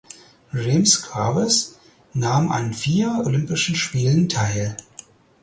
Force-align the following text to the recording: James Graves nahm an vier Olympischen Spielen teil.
James 0.51 1.03
Graves 1.03 1.77
nahm 2.13 2.51
an 2.51 2.73
vier 2.73 3.21
Olympischen 3.23 3.75
Spielen 3.75 4.29
teil. 4.29 4.75